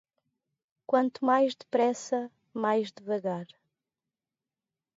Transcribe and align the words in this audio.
Quanto 0.87 1.23
mais 1.23 1.53
depressa, 1.53 2.31
mais 2.55 2.91
devagar. 2.91 3.45